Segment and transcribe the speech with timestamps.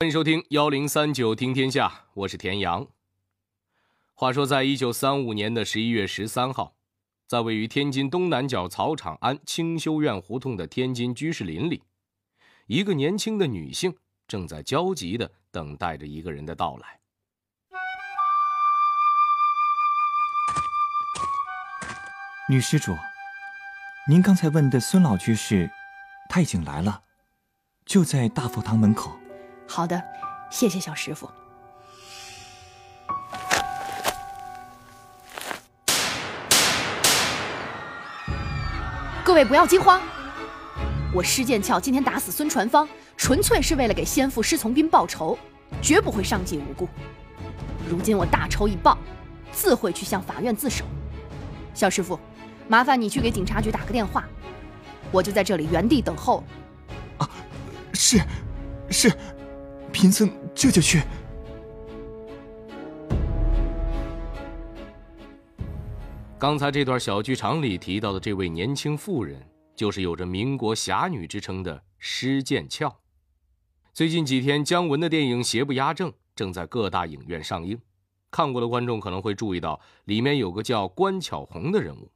[0.00, 2.86] 欢迎收听幺零三九听天下，我是田阳。
[4.14, 6.76] 话说，在一九三五年的十一月十三号，
[7.26, 11.82] 在位于天津东南角草场庵清修院胡同的天津居士林里，
[12.68, 13.96] 一个年轻的女性
[14.28, 17.00] 正在焦急的等待着一个人的到来。
[22.48, 22.94] 女施主，
[24.08, 25.68] 您刚才问的孙老居士，
[26.30, 27.02] 他已经来了，
[27.84, 29.18] 就在大佛堂门口。
[29.68, 30.02] 好的，
[30.50, 31.30] 谢谢小师傅。
[39.22, 40.00] 各位不要惊慌，
[41.14, 45.38] 我施剑鞘今天打死孙传芳，纯粹是为了给先父施从斌报仇，
[45.82, 46.88] 绝不会伤及无辜。
[47.88, 48.96] 如今我大仇已报，
[49.52, 50.86] 自会去向法院自首。
[51.74, 52.18] 小师傅，
[52.68, 54.24] 麻烦你去给警察局打个电话，
[55.12, 56.42] 我就在这里原地等候。
[57.18, 57.28] 啊，
[57.92, 58.18] 是，
[58.90, 59.12] 是。
[60.00, 61.02] 贫僧这就去。
[66.38, 72.96] 刚才这段小剧场里提到的这位年轻妇人，就是有着民国侠女之称的施剑翘。
[73.92, 77.76] 最近几天，姜文的电影《邪不压正》正在各大影院上映，
[78.30, 82.08] 看过的观众可能会注意到，里面有个叫关巧红的人物，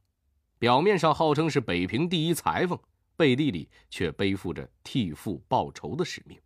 [0.57, 2.79] 表面上号称是北平第一裁缝，
[3.17, 6.39] 背地里却背负着替父报仇的使命。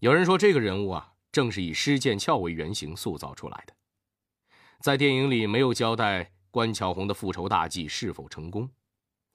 [0.00, 3.76] 有人说，这个人物啊，正是以施剑翘为原型塑造出来的。
[4.80, 8.70] 在电影里没有交代关巧红的复仇大计是否成功，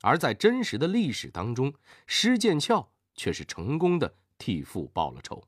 [0.02, 1.72] 而在真实的历史当中，
[2.08, 5.44] 施剑翘却是成功的替父报了仇。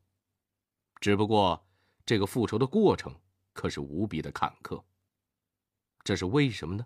[1.02, 1.66] 只不过，
[2.06, 3.20] 这个复仇的过程
[3.54, 4.84] 可是无比的坎坷。
[6.04, 6.86] 这是为什么呢？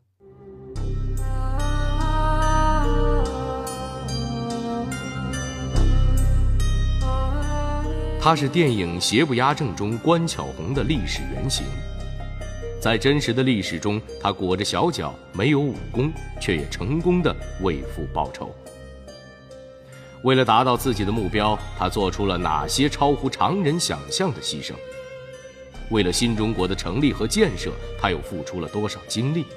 [8.23, 11.65] 他是电影《邪不压正》中关巧红的历史原型，
[12.79, 18.53] 在真实的历史中，他裹着小脚，没有武功，却也成功的为父报仇。
[20.21, 24.75] 为了达到自己的目标，他做出了哪些超乎常人想象的牺牲？
[25.89, 29.47] 为了新中国的成立和建设，他又付出了多少精力？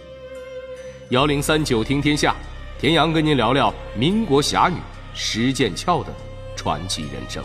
[1.10, 2.34] 幺零三九听天下，
[2.80, 4.78] 田阳跟您聊聊民国侠女
[5.12, 6.10] 施剑翘的
[6.56, 7.44] 传奇人生。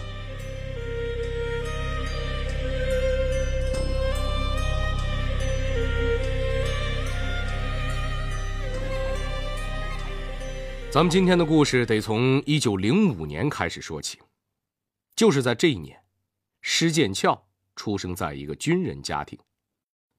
[10.91, 14.19] 咱们今天的故事得从一九零五年开始说起，
[15.16, 16.03] 就是在这一年，
[16.61, 19.38] 施剑翘出生在一个军人家庭，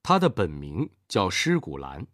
[0.00, 2.06] 他的本名叫施古兰，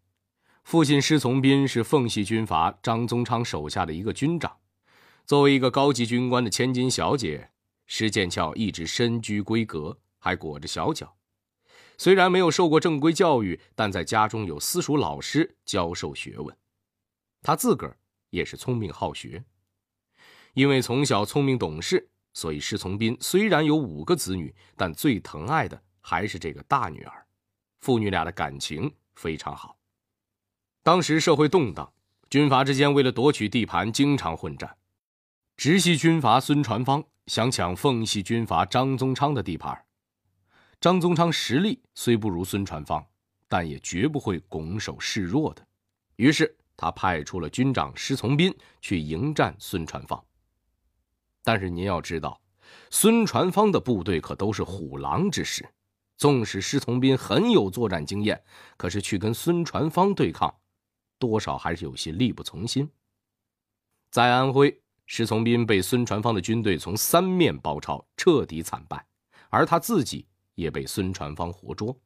[0.65, 4.57] 父亲施从斌是奉系军阀张宗昌手下的一个军长，
[5.27, 7.51] 作为一个高级军官的千金小姐，
[7.85, 11.15] 施剑翘一直深居闺阁，还裹着小脚，
[11.99, 16.57] 虽然没有受过正规教育，但在家中有私塾老师教授学问，
[17.43, 17.99] 他自个儿。
[18.31, 19.45] 也是聪明好学，
[20.55, 27.27] 因为从小聪明懂事，所以施从斌虽然有五个子女，但最疼爱的还是这个大女儿，
[27.81, 29.79] 父女俩的感情非常好。
[30.83, 31.93] 当时社会动荡，
[32.29, 34.77] 军阀之间为了夺取地盘，经常混战。
[35.57, 39.87] 直系军阀孙传芳想抢奉系军阀张宗昌的地盘，
[40.81, 43.07] 张宗昌实力虽不如孙传芳，
[43.49, 45.67] 但也绝不会拱手示弱的，
[46.17, 46.57] 于是。
[46.77, 50.23] 他派出了军长施从斌去迎战孙传芳。
[51.43, 52.41] 但是您要知道，
[52.91, 55.67] 孙传芳的部队可都是虎狼之师，
[56.17, 58.43] 纵使施从斌很有作战经验，
[58.77, 60.55] 可是去跟孙传芳对抗，
[61.19, 62.91] 多少还是有些力不从心。
[64.11, 69.07] 在安徽，施从斌被孙传芳的军队从三面包抄，彻底惨败，
[69.51, 71.97] 而他自己也被孙传芳活捉。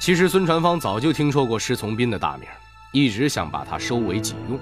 [0.00, 2.48] 其实孙传芳早就听说过施从斌的大名，
[2.90, 4.58] 一直想把他收为己用，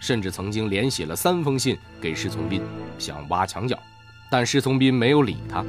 [0.00, 2.60] 甚至曾经连写了三封信给施从斌，
[2.98, 3.78] 想挖墙脚，
[4.28, 5.64] 但施从斌没有理他，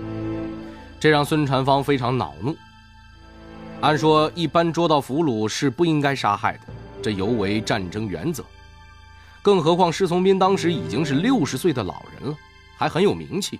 [0.99, 2.57] 这让孙传芳非常恼怒。
[3.81, 6.61] 按说一般捉到俘虏是不应该杀害的，
[6.99, 8.43] 这尤为战争原则。
[9.43, 12.35] 更何况施从斌当时已经是六十岁的老人了，
[12.75, 13.59] 还很有名气，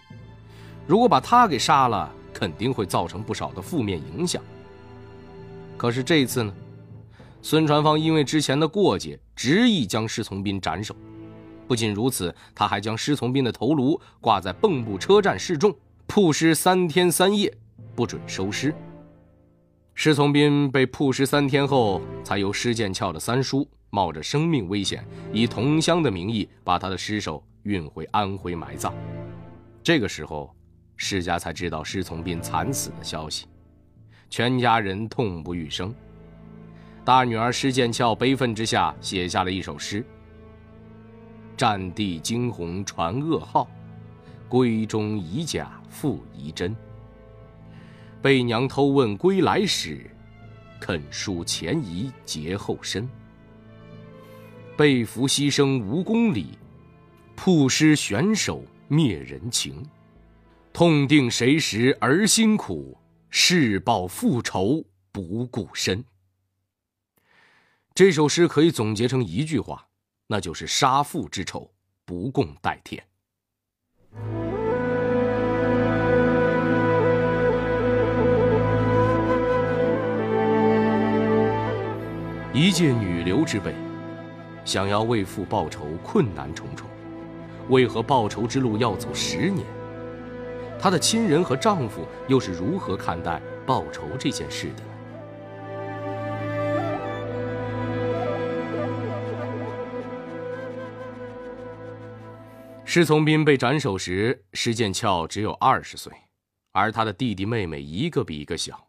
[0.88, 4.42] 如果把他给杀了，肯定会造成不少的负面影响。
[5.82, 6.54] 可是这次呢，
[7.42, 10.96] 孙传芳因为之前的过节，执意将施从斌斩首。
[11.68, 15.76] 不仅如此，他还将施从斌的头颅挂在蚌埠车站示众，
[16.06, 17.52] 曝尸三天三夜，
[17.96, 18.72] 不准收尸。
[19.96, 28.94] 施从斌被曝尸三天后，才由施剑翘的三叔冒着生命危险，以同乡的名义把他的尸首运回安徽埋葬。
[29.82, 30.56] 这个时候，
[30.96, 33.48] 施家才知道施从斌惨死的消息，
[34.32, 35.94] 全家人痛不欲生。
[37.04, 40.04] 大女儿施剑翘悲愤之下写下了一首诗
[41.58, 43.70] ：“战地惊鸿传噩耗，
[44.50, 46.74] 闺中遗甲复疑真。
[48.22, 50.10] 被娘偷问归来时，
[50.80, 53.08] 肯书前遗结后身。
[54.78, 56.58] 被俘牺牲无公理，
[57.36, 59.84] 曝尸悬首灭人情。
[60.72, 62.98] 痛定谁识儿辛苦，
[63.32, 66.06] 誓报复仇不顾身。”
[67.96, 69.88] 这首诗可以总结成一句话，
[70.28, 71.72] 那就是“杀父之仇，
[72.06, 73.04] 不共戴天”。
[82.54, 83.74] 一介女流之辈，
[84.66, 86.86] 想要为父报仇，困难重重。
[87.70, 89.66] 为何报仇之路要走十年？
[90.82, 94.84] 她的亲人和丈夫又是如何看待报仇这件事的？
[102.84, 106.12] 施从斌被斩首时，施剑翘只有二十岁，
[106.72, 108.88] 而他的弟弟妹妹一个比一个小，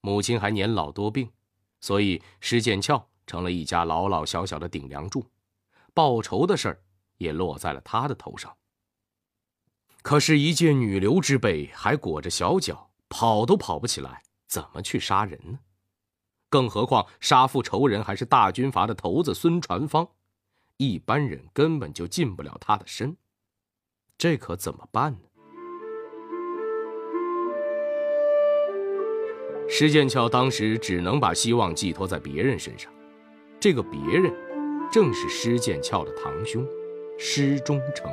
[0.00, 1.28] 母亲还年老多病，
[1.80, 5.26] 所以施剑翘成了一家老老小小的顶梁柱，
[5.92, 6.80] 报仇的事儿
[7.18, 8.50] 也落在了他的头上。
[10.02, 15.60] 可是，一介女流之辈，还裹着小脚，跑都跑不起来，怎么去杀人呢？
[16.50, 20.08] 更何况杀父仇人还是大军阀的头子孙传芳，
[20.76, 23.16] 一般人根本就近不了他的身。
[24.18, 25.18] 这可怎么办呢？
[29.68, 32.92] 施剑翘当时只能把希望寄托在别人身上，
[33.60, 34.34] 这个别人，
[34.90, 36.66] 正是施剑翘的堂兄
[37.18, 38.10] 施忠诚。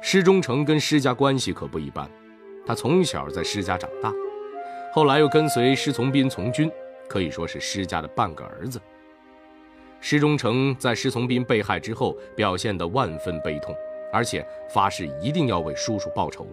[0.00, 2.10] 施忠诚跟施家关系可不一般，
[2.66, 4.12] 他从小在施家长大，
[4.92, 6.70] 后来又跟随施从斌从军，
[7.08, 8.80] 可以说是施家的半个儿子。
[10.00, 13.74] 施忠诚在施从斌被害之后，表现得万分悲痛。
[14.12, 16.44] 而且发誓一定要为叔叔报仇。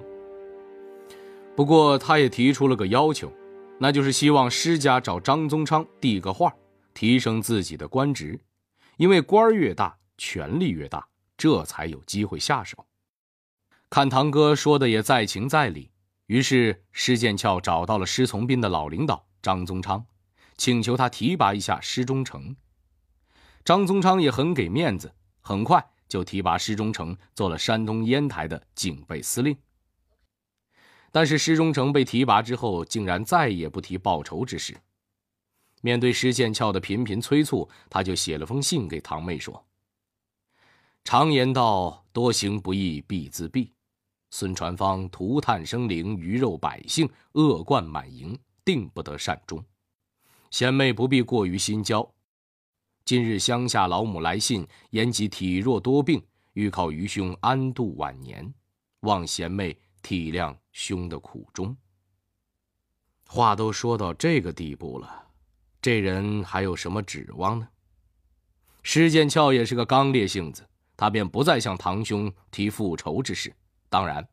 [1.55, 3.33] 不过，他也提出了个要求，
[3.79, 6.53] 那就是希望施家找张宗昌递个话，
[6.94, 8.39] 提升自己的官职，
[8.97, 11.03] 因为官儿越大，权力越大，
[11.35, 12.85] 这才有机会下手。
[13.89, 15.92] 看堂哥说的也在情在理，
[16.25, 20.06] 于是施剑翘找到了施从斌的老领导张宗昌，
[20.57, 22.56] 请求他提拔一下施忠诚。
[23.63, 25.89] 张宗昌也很给面子，很快。
[26.07, 29.57] 就提拔施忠诚做了山东烟台的警备司令。
[31.12, 34.78] 但是施忠诚被提拔之后，竟然再也不提报仇之事。
[35.81, 39.66] 面对施剑翘的频频催促，他就写了封信给堂妹说
[41.04, 43.72] ：“常言道，多行不义必自毙。
[44.29, 49.63] 孙传芳涂炭生灵，鱼肉百姓，恶贯满盈，定不得善终。
[50.51, 52.07] 贤妹不必过于心焦。”
[53.06, 56.21] 今日乡下老母来信，言及体弱多病，
[56.53, 58.53] 欲靠愚兄安度晚年，
[59.01, 61.75] 望贤妹体谅兄的苦衷。
[63.25, 65.27] 话都说到这个地步了，
[65.81, 67.69] 这人还有什么指望呢？
[68.83, 73.53] 施剑翘也是个刚烈性子，他便不再向堂兄提复仇之事，
[73.89, 74.28] 当然，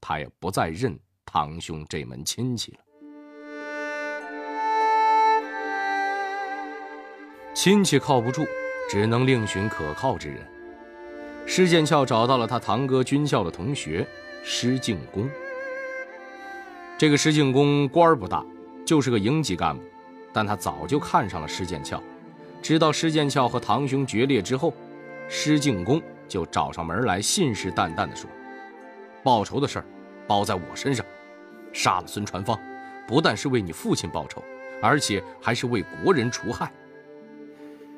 [0.00, 2.78] 他也不再认堂兄这门亲戚了。
[7.54, 8.46] 亲戚靠不住，
[8.88, 10.38] 只能另寻可靠之人。
[11.46, 14.06] 施剑翘找到了他堂哥军校的同学
[14.44, 15.28] 施敬公。
[16.96, 18.44] 这个施敬公官儿不大，
[18.86, 19.82] 就是个营级干部，
[20.32, 22.00] 但他早就看上了施剑翘。
[22.62, 24.72] 知道施剑翘和堂兄决裂之后，
[25.28, 28.30] 施敬公就找上门来，信誓旦旦地说
[29.22, 29.84] ：“报仇的事儿
[30.26, 31.04] 包在我身上，
[31.72, 32.58] 杀了孙传芳，
[33.06, 34.42] 不但是为你父亲报仇，
[34.82, 36.72] 而且还是为国人除害。”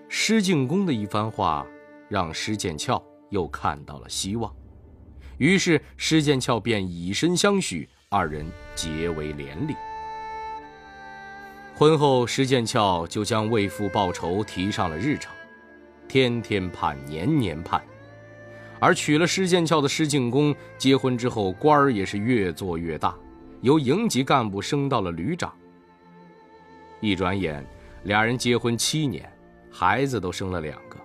[0.08, 1.66] 施敬公的一番话，
[2.08, 4.54] 让施剑翘又看到了希望，
[5.38, 9.74] 于是施剑翘便以身相许，二人结为连理。
[11.74, 15.32] 婚后，施剑翘就将为父报仇提上了日程，
[16.06, 17.82] 天天盼，年年盼。
[18.82, 23.16] 而娶了施剑翘的施静公，结婚之后官儿也是越做越大，
[23.60, 25.56] 由营级干部升到了旅长。
[27.00, 27.64] 一转眼，
[28.02, 29.32] 俩人结婚七年。
[29.70, 30.98] 孩子都生了两个，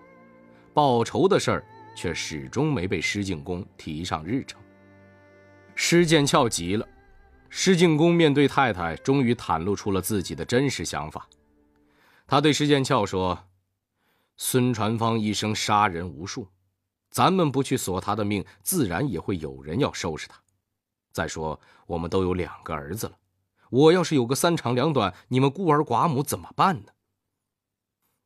[0.73, 1.63] 报仇的事儿
[1.95, 4.59] 却始终没被施静公提上日程。
[5.75, 6.87] 施剑翘急了，
[7.47, 11.29] 施静公面对太太，终于袒露出了自己的真实想法。
[12.25, 13.37] 他对施剑翘说
[14.35, 16.47] ：“孙传芳一生杀人无数，
[17.17, 20.39] 咱们不去索他的命，自然也会有人要收拾他。
[21.11, 23.17] 再说，我们都有两个儿子了，
[23.71, 26.91] 我要是有个三长两短，你们孤儿寡母怎么办呢？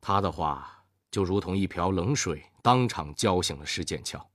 [0.02, 4.28] 他的话就如同一瓢冷水，当场浇醒了施剑翘。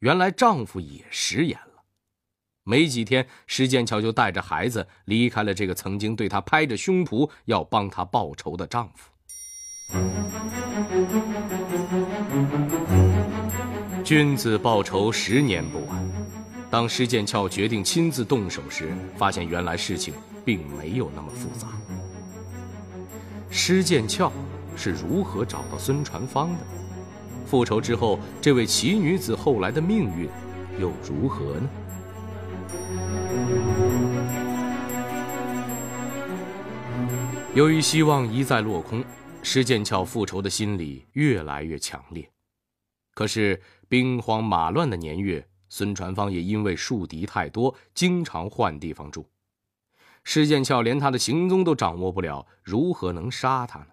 [0.00, 1.84] 原来丈夫也食言了，
[2.64, 9.12] 没几天，施剑翘就带着孩子离开了这个曾经对他拍着胸脯要帮他报仇的丈夫。
[14.04, 16.06] 君子报仇，十年不晚。
[16.70, 20.12] 当施剑翘决定亲自动手时，发现原来事情
[20.44, 21.68] 并没有那么复杂。
[23.48, 24.30] 施剑翘
[24.76, 26.58] 是如何找到孙传芳的？
[27.46, 30.28] 复仇之后，这位奇女子后来的命运
[30.78, 31.70] 又如何呢？
[37.54, 39.02] 由于希望一再落空，
[39.42, 42.28] 施剑翘复仇的心理越来越强烈。
[43.14, 43.62] 可是
[43.94, 49.30] 兵荒马乱的年月，孙传芳也因为树敌太多，经常换地方住。
[50.24, 53.86] 施剑翘连他的行踪都掌握不了，如何能杀他呢？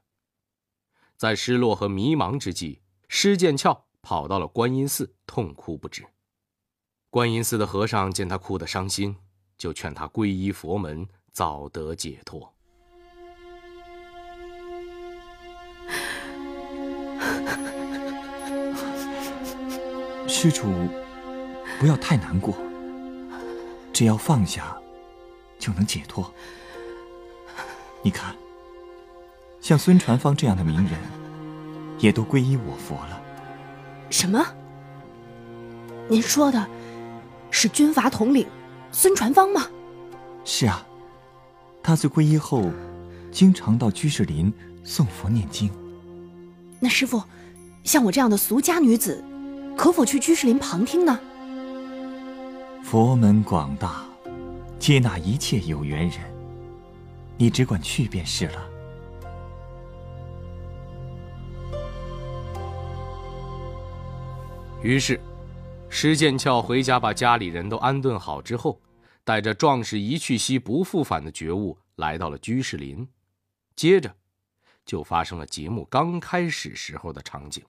[1.17, 6.03] 在失落和迷茫之际，施剑翘跑到了观音寺，痛哭不止。
[7.11, 9.15] 观音寺的和尚见他哭得伤心，
[9.55, 12.51] 就劝他皈依佛门，早得解脱。
[20.41, 20.65] 施主，
[21.79, 22.55] 不要太难过。
[23.93, 24.75] 只要放下，
[25.59, 26.33] 就能解脱。
[28.01, 28.35] 你看，
[29.59, 30.99] 像孙传芳这样的名人，
[31.99, 33.21] 也都皈依我佛了。
[34.09, 34.43] 什么？
[36.09, 36.67] 您说的
[37.51, 38.47] 是军阀统领
[38.91, 39.67] 孙传芳吗？
[40.43, 40.83] 是啊，
[41.83, 42.71] 他自皈依后，
[43.31, 44.51] 经常到居士林
[44.83, 45.69] 诵佛念经。
[46.79, 47.21] 那师傅，
[47.83, 49.23] 像我这样的俗家女子。
[49.77, 51.19] 可否去居士林旁听呢？
[52.83, 54.05] 佛门广大，
[54.77, 56.19] 接纳一切有缘人。
[57.37, 58.69] 你只管去便是了。
[64.83, 65.19] 于是，
[65.89, 68.79] 施剑翘回家把家里人都安顿好之后，
[69.23, 73.07] 带着“壮士一去兮不复返”的觉悟，来到了居士林。
[73.75, 74.15] 接着，
[74.85, 77.63] 就发生了节目刚开始时候的场景。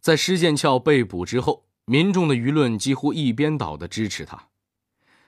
[0.00, 4.48] 在施剑翘被捕之后，民众的舆论几乎一边倒的支持他。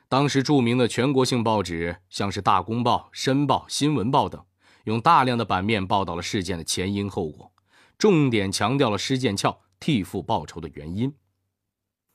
[0.08, 4.42] 当时著名的全国性报纸，像是《大公报》《申报》《新闻报》等，
[4.84, 7.52] 用大量的版面报道了事件的前因后果，
[7.98, 11.12] 重点强调了施剑翘替父报仇的原因。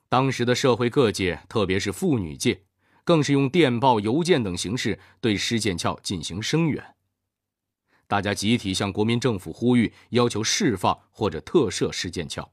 [0.10, 2.64] 当时的社会各界，特别是妇女界，
[3.04, 6.96] 更是用电报、邮件等形式对施剑翘进行声援。
[8.08, 12.52] 大家集体向国民政府呼吁，要求释放或者特赦施剑翘。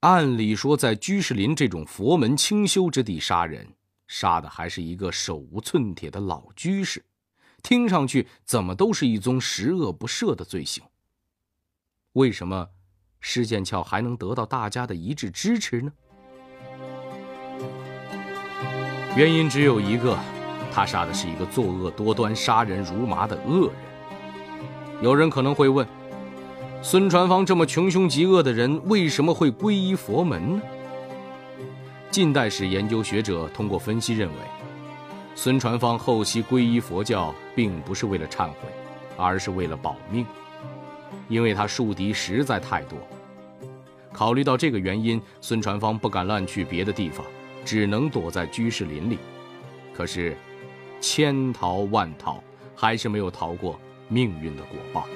[0.00, 3.74] 按理说，在居士林这种佛门清修之地杀人，
[4.06, 7.04] 杀的还是一个手无寸铁的老居士，
[7.62, 10.84] 听上去怎么都是一宗十恶不赦的罪行。
[12.12, 12.68] 为什么
[13.20, 15.92] 施剑翘还能得到大家的一致支持呢？
[19.16, 20.16] 原因只有一个，
[20.72, 23.76] 他杀的是一个作恶多端、杀人如麻的恶人。
[25.00, 25.86] 有人可能会问。
[26.80, 30.62] 孙传芳这么穷凶极恶的人，为什么会皈依佛门呢？
[32.08, 34.34] 近代史研究学者通过分析认为，
[35.34, 38.54] 孙传芳后期皈依佛教，并不是为了忏悔，
[39.16, 40.24] 而是为了保命，
[41.28, 42.96] 因为他树敌实在太多。
[44.12, 47.26] 考虑到这个原因，孙传芳不敢乱去别的地方，
[47.64, 49.18] 只能躲在居士林里。
[49.92, 50.36] 可是，
[51.00, 52.42] 千逃万逃，
[52.74, 53.78] 还是没有逃过
[54.08, 55.06] 命运的果报。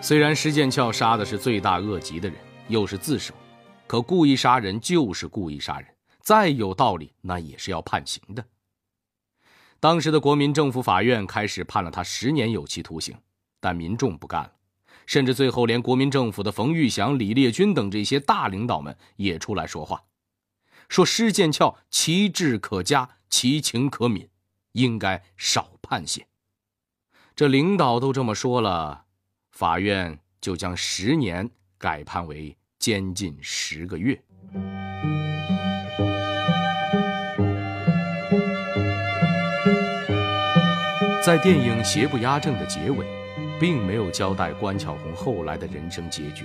[0.00, 2.36] 虽然施剑翘杀的是罪大恶极的人，
[2.68, 3.32] 又是自首，
[3.86, 5.88] 可故意杀人就是故意杀人，
[6.20, 8.44] 再有道理那也是要判刑的。
[9.80, 13.14] 当时的国民政府法院开始判了他十年有期徒刑，
[13.60, 14.52] 但民众不干了，
[15.06, 20.02] 甚至最后连国民政府的冯玉祥、李烈钧等这些大领导们也出来说话，
[20.88, 24.28] 说施剑翘其志可嘉，其情可悯，
[24.72, 26.26] 应该少判些。
[27.34, 29.04] 这领导都这么说了。
[29.50, 31.48] 法院就将十年
[31.78, 34.20] 改判为监禁十个月。
[41.24, 43.06] 在电影《邪不压正》的结尾，
[43.58, 46.44] 并没有交代关巧红后来的人生结局。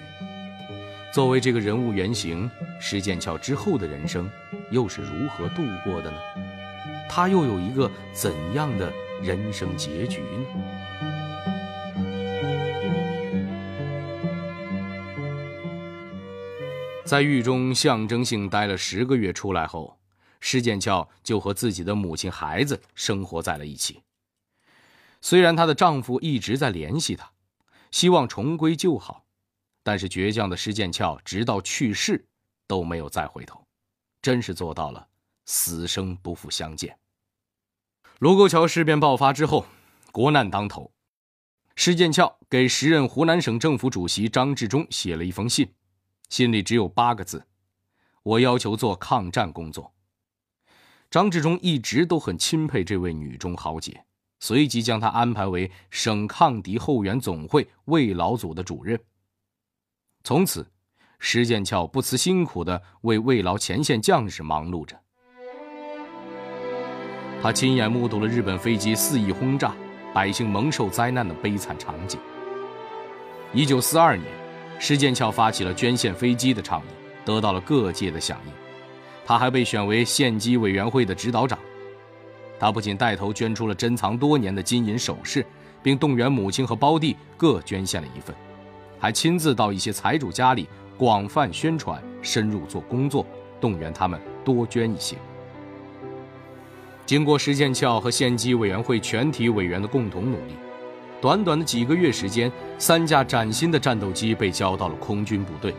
[1.11, 2.49] 作为这个人物原型，
[2.79, 4.29] 施剑翘之后的人生
[4.69, 6.17] 又是如何度过的呢？
[7.09, 10.45] 他又有一个怎样的人生结局呢？
[17.03, 19.97] 在狱中象征性待了十个月，出来后，
[20.39, 24.03] 施剑翘就和自己的母亲、孩子生活在了一起。
[25.21, 27.31] 虽然她的丈夫一直在联系她，
[27.89, 29.23] 希望重归旧好，
[29.89, 32.23] 但是倔强的施剑翘直到去世
[32.67, 33.65] 都没有再回头，
[34.21, 35.07] 真是做到了
[35.47, 36.95] 死生不复相见。
[38.19, 39.65] 卢沟桥事变爆发之后，
[40.11, 40.91] 国难当头，
[41.75, 45.73] 施剑翘给时任湖南省政府主席张治中写了一封信，
[46.29, 47.47] 信里只有八个字
[48.21, 49.91] ：“我要求做抗战工作。”
[51.09, 54.05] 张治中一直都很钦佩这位女中豪杰，
[54.39, 59.01] 随即将她安排为省抗敌后援总会慰劳组的主任。
[60.23, 60.67] 从此，
[61.17, 64.99] 施剑翘不辞辛苦地为慰劳前线将士忙碌着。
[67.41, 69.73] 他亲眼目睹了日本飞机肆意轰炸，
[70.13, 72.19] 百姓蒙受灾难的悲惨场景。
[73.53, 74.27] 一九四二年，
[74.77, 76.89] 施剑翘发起了捐献飞机的倡议，
[77.23, 78.51] 得到了各界的响应。
[79.25, 81.57] 他还被选为献机委员会的指导长。
[82.59, 85.45] 他不仅带头捐出了珍藏多年的金银首饰，
[85.81, 88.35] 并动员母亲和胞弟各捐献了一份，
[88.99, 93.25] 还亲自到一些财主家里广泛宣传，深入做工作，
[93.61, 95.15] 动员他们多捐一些。
[97.05, 100.53] 经过石建翘和县机委员会全体委员的共同努力，
[101.19, 105.73] 短短的几个月时间，三架崭新的战斗机被交到了空军部队，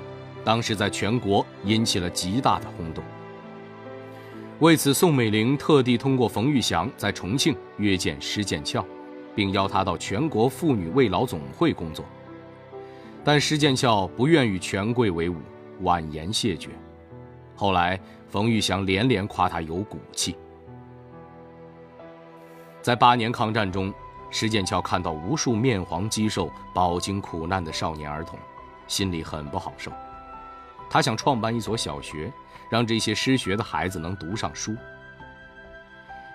[0.45, 3.05] 当时在全国引起了极大的轰动。
[4.59, 8.85] 为此，宋美龄特地通过冯玉祥在重庆约见施建翘，
[9.35, 12.05] 并邀他到全国妇女慰劳总会工作。
[13.33, 15.37] 但施剑翘不愿与权贵为伍，
[15.83, 16.71] 婉言谢绝。
[17.55, 17.97] 后来，
[18.29, 20.37] 冯玉祥连连夸他有骨气。
[22.83, 23.95] 在八年抗战中，
[24.33, 28.37] 施剑翘看到无数面黄肌瘦、饱经苦难的少年儿童，
[28.89, 29.93] 心里很不好受。
[30.91, 32.33] 他想创办一所小学，
[32.69, 34.75] 让这些失学的孩子能读上书。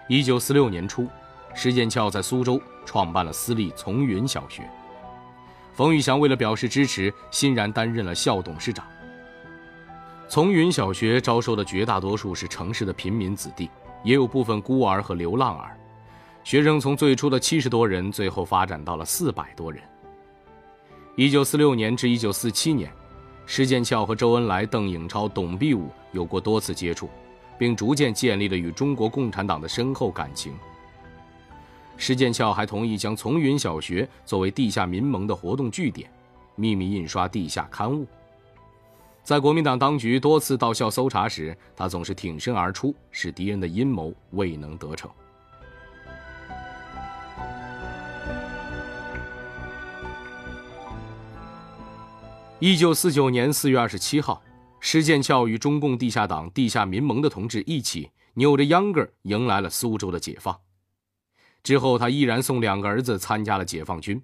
[0.07, 1.09] 一九四六年初，
[1.53, 4.63] 施剑翘在苏州创办了私立从云小学。
[5.75, 8.85] 冯玉祥为了表示支持，欣然担任了校董事长。
[10.29, 13.69] 从云小学招收的绝大多数是城市的贫民子弟，
[14.01, 15.77] 也有部分孤儿和流浪儿。
[16.45, 19.83] 学生从最初的七十多人，最后发展到了四百多人。
[21.17, 22.89] 一九四六年至一九四七年，
[23.45, 27.09] 施剑翘和周恩来、邓颖超、董必武有过多次接触，
[27.59, 30.53] 并逐渐建立了与中国共产党的深厚感情。
[31.97, 36.09] 施剑翘还同意将从云小学作为地下民盟的活动据点，
[36.55, 38.05] 秘密印刷地下刊物。
[39.23, 45.09] 在国民党当局多次到校搜查时，他总是挺身而出，使敌人的阴谋未能得逞。
[52.59, 54.41] 一九四九年四月二十七号，
[54.79, 60.55] 施剑翘与中共地下党、地下民盟的同志一起，扭着秧歌迎来了苏州的解放。
[61.65, 64.23] 之后，他毅然送两个儿子参加了解放军。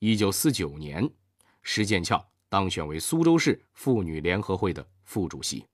[0.00, 1.08] 一九四九年，
[1.62, 5.64] 施剑翘当选为苏州市妇女联合会的副主席。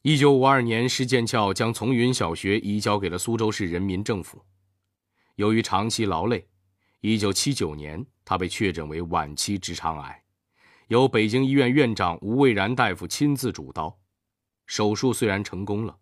[0.00, 4.42] 一九五二年，施剑翘将从云小学移交给了苏州市人民政府。
[5.34, 6.48] 由于长期劳累，
[7.02, 8.02] 一九七九年。
[8.24, 10.22] 他被确诊为晚期直肠癌，
[10.88, 13.98] 由北京医院院长吴蔚然大夫亲自主刀，
[14.66, 15.96] 手术虽然成功了，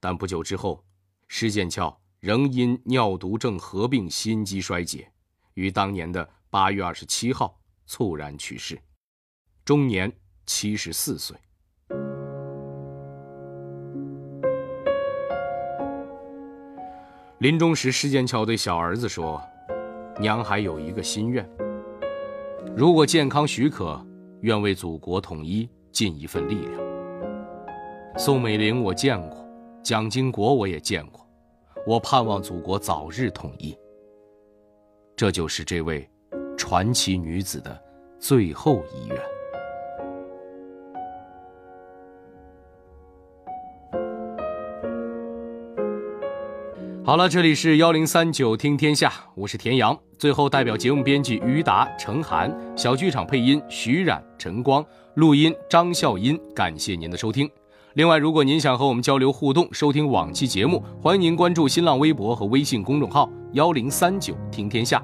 [0.00, 0.82] 但不久之后，
[1.28, 5.08] 施剑翘仍因尿毒症合并心肌衰竭，
[5.54, 8.76] 于当年的八月二十七号猝然去世，
[9.64, 10.12] 终年
[10.44, 11.36] 七十四岁。
[17.38, 19.40] 临终时，施剑桥对小儿子说
[20.18, 21.48] ：“娘还有一个心愿。”
[22.76, 24.04] 如果健康许可，
[24.40, 26.82] 愿为祖国统一尽一份力量。
[28.18, 29.48] 宋美龄我见过，
[29.80, 31.24] 蒋经国我也见过，
[31.86, 33.72] 我盼望祖国早日统一。
[35.14, 36.04] 这就是这位
[36.58, 37.80] 传奇女子的
[38.18, 39.16] 最后遗愿。
[47.04, 49.96] 好了，这里是幺零三九听天下，我是田阳。
[50.18, 56.36] 最后，代表节目编辑于达、程涵，小剧场配音徐冉、陈光，录音张笑音。
[56.52, 57.48] 感谢您的收听。
[57.96, 65.02] 另外，如果您想和我们交流互动，收听往期节目，欢迎您关注新浪微博和微信公众号幺零三九听天下。